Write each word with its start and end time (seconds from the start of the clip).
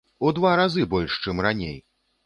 У 0.29 0.31
два 0.37 0.53
разы 0.61 0.87
больш, 0.95 1.21
чым 1.27 1.47
раней! 1.49 1.79